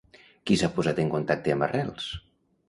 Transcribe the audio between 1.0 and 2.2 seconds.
en contacte amb Arrels?